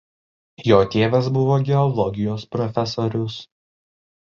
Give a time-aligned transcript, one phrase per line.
[0.67, 3.39] Jo tėvas buvo geologijos profesorius.